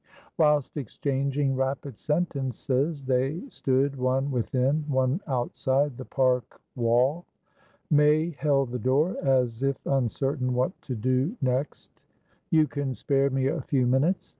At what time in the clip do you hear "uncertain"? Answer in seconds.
9.85-10.55